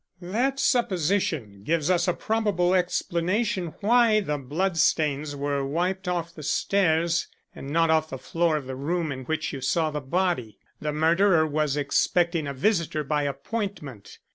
[0.23, 6.41] "That supposition gives us a probable explanation why the blood stains were wiped off the
[6.41, 10.57] stairs, and not off the floor of the room in which you saw the body.
[10.81, 14.17] The murderer was expecting a visitor by appointment.